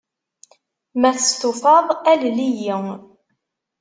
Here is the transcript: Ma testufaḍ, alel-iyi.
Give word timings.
Ma 0.99 1.09
testufaḍ, 1.17 1.87
alel-iyi. 2.11 2.75